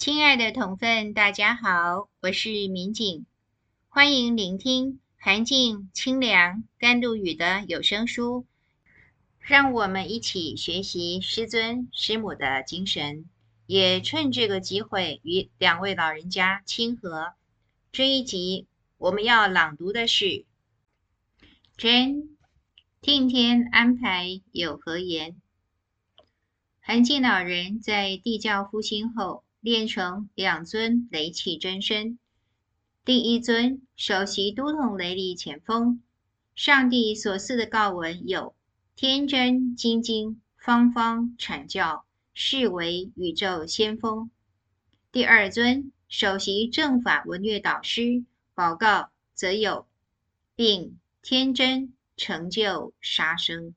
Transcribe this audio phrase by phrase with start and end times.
[0.00, 3.26] 亲爱的同分，大家好，我是民警，
[3.90, 8.46] 欢迎聆听涵静、清凉、甘露雨的有声书，
[9.40, 13.26] 让我们一起学习师尊师母的精神，
[13.66, 17.34] 也趁这个机会与两位老人家亲和。
[17.92, 20.46] 这一集我们要朗读的是
[21.76, 22.38] 真。
[23.02, 25.36] 听天安排有何言？
[26.80, 32.18] 韩静老人在地教复兴后，练成两尊雷气真身。
[33.04, 36.02] 第一尊首席都统雷力前锋，
[36.54, 38.54] 上帝所赐的告文有
[38.96, 44.30] “天真精精，方方阐教，是为宇宙先锋”。
[45.12, 48.24] 第二尊首席正法文略导师，
[48.54, 49.86] 宝告则有
[50.54, 51.92] “并天真”。
[52.20, 53.74] 成就杀生。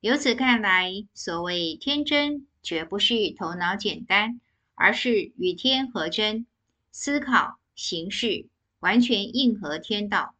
[0.00, 4.42] 由此看来，所谓天真，绝不是头脑简单，
[4.76, 6.46] 而是与天合真，
[6.92, 8.46] 思考行事
[8.78, 10.34] 完全应和天道。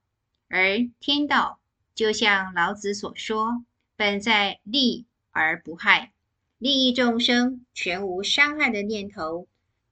[0.48, 1.58] 而天道，
[1.94, 3.64] 就像老子所说，
[3.96, 6.12] 本在利而不害，
[6.58, 9.48] 利益众生，全无伤害的念头。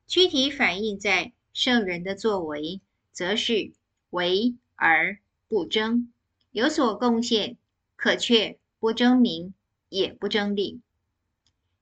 [0.06, 3.72] 具体反映在圣人的作为，则是
[4.10, 6.12] 为而不争。
[6.52, 7.56] 有所贡献，
[7.96, 9.54] 可却不争名，
[9.88, 10.80] 也不争利。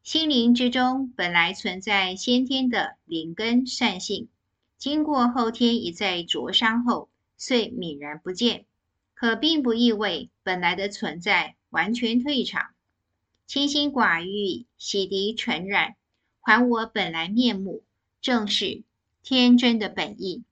[0.02, 4.28] 心灵之中本来存在先天的灵根善性，
[4.76, 8.66] 经过后天一再灼伤后，遂泯然不见。
[9.14, 12.70] 可并不意味本来的存在完全退场。
[13.46, 15.94] 清心寡欲，洗涤尘染，
[16.40, 17.84] 还我本来面目，
[18.20, 18.82] 正是
[19.22, 20.42] 天真的本意。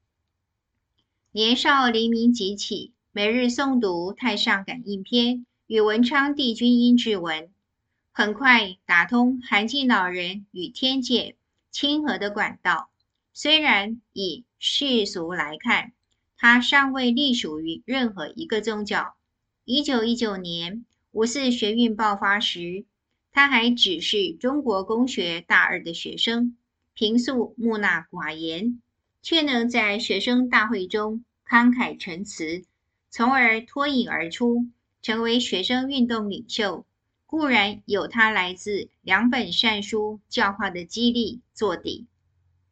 [1.32, 2.92] 年少黎明即起。
[3.10, 7.50] 每日诵读《太上感应篇》与文昌帝君阴騭文，
[8.12, 11.36] 很快打通韩静老人与天界
[11.70, 12.90] 亲和的管道。
[13.32, 15.92] 虽然以世俗来看，
[16.36, 19.14] 他尚未隶属于任何一个宗教。
[19.64, 22.84] 一九一九年五四学运爆发时，
[23.30, 26.56] 他还只是中国公学大二的学生，
[26.92, 28.82] 平素木讷寡言，
[29.22, 32.64] 却能在学生大会中慷慨陈词。
[33.08, 34.66] 从而脱颖而出，
[35.00, 36.84] 成为学生运动领袖，
[37.30, 42.08] 固然有他来自两本善书教化的激励做底。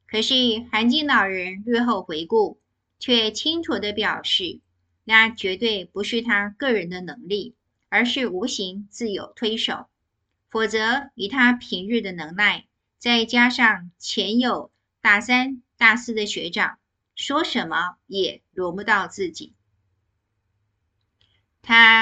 [0.09, 0.35] 可是
[0.73, 2.59] 韩静老人日后回顾，
[2.99, 4.59] 却清楚地表示，
[5.05, 7.55] 那绝对不是他个人的能力，
[7.89, 9.87] 而是无形自有推手。
[10.51, 12.67] 否则，以他平日的能耐，
[12.99, 16.81] 再加上前有大三、大四的学长，
[17.15, 19.53] 说什么也轮不到自己。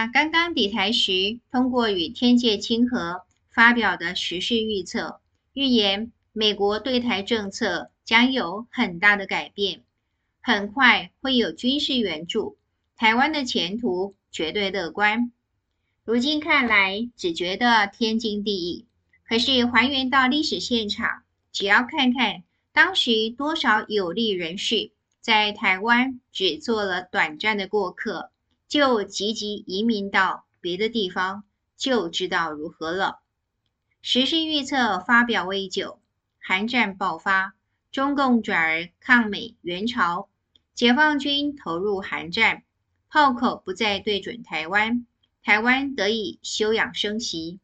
[0.04, 5.20] 刚刚抵台时，通过与天界亲和发表的时事预测，
[5.54, 9.82] 预言美国对台政策将有很大的改变，
[10.42, 12.58] 很快会有军事援助，
[12.96, 15.32] 台湾的前途绝对乐观。
[16.04, 18.86] 如今看来，只觉得天经地义。
[19.28, 28.30] 可是还原到历史现场，只要看看当时多少有力人士在台湾只做了短暂的过客。
[28.68, 31.44] 就积极移民到别的地方，
[31.76, 33.20] 就知道如何了。
[34.02, 36.00] 时事预测发表未久，
[36.38, 37.54] 韩战爆发，
[37.90, 40.28] 中共转而抗美援朝，
[40.74, 42.62] 解放军投入韩战，
[43.08, 45.06] 炮口不再对准台湾，
[45.42, 47.60] 台湾得以休养生息。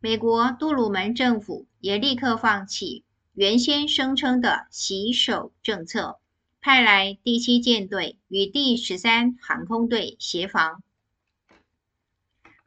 [0.00, 3.04] 美国杜鲁门政府也立刻放弃
[3.34, 6.18] 原先声称的洗手政策。
[6.68, 10.82] 派来第七舰队与第十三航空队协防。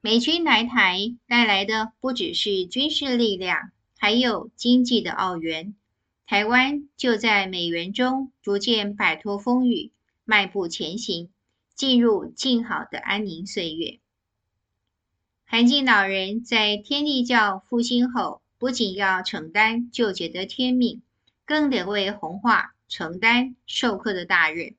[0.01, 3.69] 美军来台带来的不只是军事力量，
[3.99, 5.75] 还有经济的奥援。
[6.25, 9.91] 台湾就在美元中逐渐摆脱风雨，
[10.25, 11.29] 迈步前行，
[11.75, 13.99] 进入静好的安宁岁月。
[15.45, 21.03] 韩静老人在天地教复兴后，不仅要承担救劫的天命，
[21.45, 22.73] 更得为红化。
[22.91, 24.75] 承担授课的大任，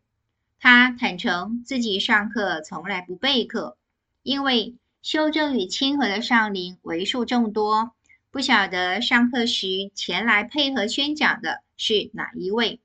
[0.60, 3.78] 他坦诚自己上课从来不备课，
[4.22, 7.92] 因为修正与亲和的上灵为数众多，
[8.30, 12.80] 不晓得上课时前来配合宣讲的是哪一位。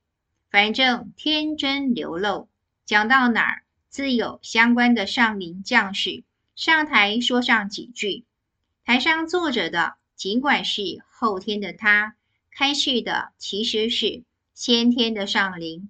[0.49, 2.47] 反正天真流露，
[2.85, 6.23] 讲到哪儿，自有相关的上灵将士
[6.55, 8.23] 上台说上几句。
[8.85, 10.81] 台上坐着的尽管是
[11.11, 12.15] 后天的他，
[12.49, 14.23] 开示的其实是。
[14.57, 15.87] 先天的上灵，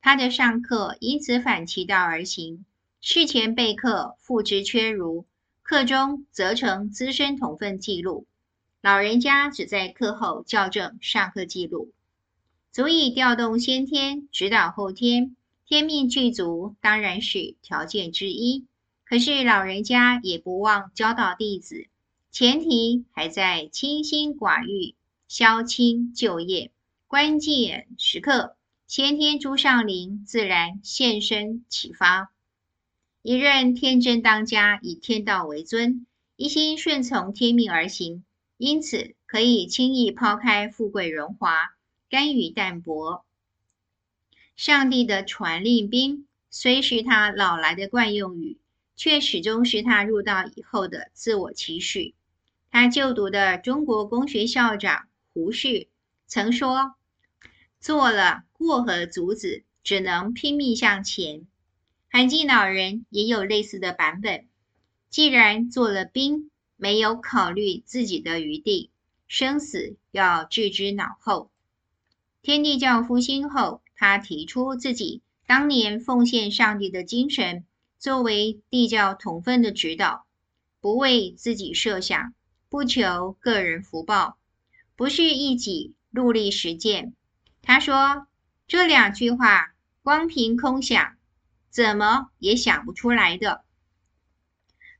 [0.00, 2.64] 他的上课因此反其道而行，
[3.00, 5.24] 事前备课，付之阙如，
[5.62, 8.26] 课中则成资深同分记录，
[8.82, 11.92] 老人家只在课后校正上课记录。
[12.72, 15.36] 足以调动先天，指导后天。
[15.64, 18.66] 天命具足当然是条件之一，
[19.04, 21.86] 可是老人家也不忘教导弟子，
[22.32, 24.96] 前提还在清心寡欲、
[25.28, 26.72] 消亲旧业。
[27.08, 28.54] 关键时刻，
[28.86, 32.30] 先天诸上灵自然现身启发。
[33.22, 36.06] 一任天真当家，以天道为尊，
[36.36, 38.24] 一心顺从天命而行，
[38.58, 41.70] 因此可以轻易抛开富贵荣华，
[42.10, 43.24] 甘于淡泊。
[44.54, 48.58] 上帝的传令兵虽是他老来的惯用语，
[48.96, 52.14] 却始终是他入道以后的自我期许。
[52.70, 55.88] 他就读的中国公学校长胡适
[56.26, 56.96] 曾说
[57.80, 61.46] ：“做了过河卒子，只能拼命向前。”
[62.10, 64.46] 涵静老人也有类似的版本。
[65.10, 68.90] 既然做了兵，没有考虑自己的余地，
[69.26, 71.50] 生死要置之脑后。
[72.42, 73.82] 天地教复兴后。
[74.00, 77.66] 他提出自己当年奉献上帝的精神，
[77.98, 80.24] 作为地教同分的指导，
[80.80, 82.32] 不为自己设想，
[82.68, 84.38] 不求个人福报，
[84.94, 87.12] 不是一己戮力实践。
[87.68, 88.26] 他说
[88.66, 91.18] 这两句话，光凭空想，
[91.68, 93.62] 怎么也想不出来的。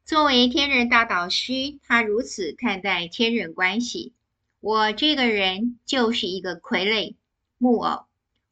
[0.04, 4.12] 作为天人大导师，他如此看待天人关系：
[4.60, 7.14] 我这个人就是一个傀儡
[7.56, 8.04] 木偶。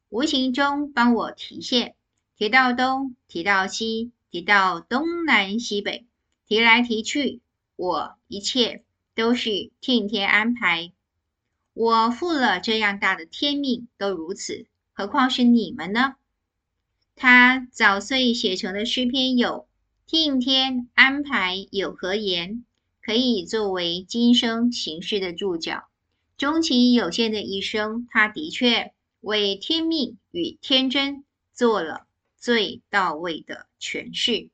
[0.09, 1.93] 无形中帮我提线，
[2.35, 6.07] 提到东，提到西，提到东南西北，
[6.47, 7.41] 提来提去，
[7.75, 10.91] 我一切都是听天安排。
[11.77, 16.15] 我负了这样大的天命，都如此，何况是你们呢？
[17.15, 19.67] 他早岁写成的诗篇有
[20.07, 22.65] “听天安排有何言”，
[22.99, 25.87] 可以作为今生行事的注脚。
[26.35, 28.91] 终其有限的一生，他的确。
[29.21, 32.07] 为天命与天真做了
[32.37, 34.49] 最到位的诠释。